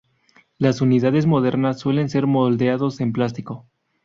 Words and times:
Las 0.57 0.81
unidades 0.81 1.27
modernas 1.27 1.77
suelen 1.77 2.09
ser 2.09 2.25
moldeados 2.25 3.01
en 3.01 3.13
plástico. 3.13 3.67